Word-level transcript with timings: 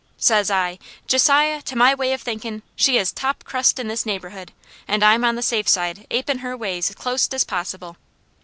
Says 0.17 0.49
I, 0.49 0.79
'Josiah, 1.05 1.61
to 1.61 1.75
my 1.75 1.93
way 1.93 2.11
of 2.11 2.23
thinkin', 2.23 2.63
she 2.75 2.97
is 2.97 3.11
top 3.11 3.43
crust 3.43 3.77
in 3.77 3.87
this 3.87 4.03
neighbourhood, 4.03 4.51
and 4.87 5.03
I'm 5.03 5.23
on 5.23 5.35
the 5.35 5.43
safe 5.43 5.67
side 5.69 6.07
apin' 6.09 6.39
her 6.39 6.57
ways 6.57 6.89
clost 6.97 7.35
as 7.35 7.43
possible.'" 7.43 7.97